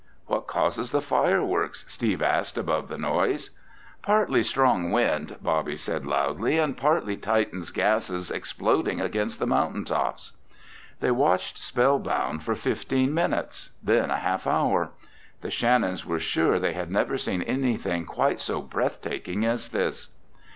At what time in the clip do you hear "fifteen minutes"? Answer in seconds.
12.55-13.69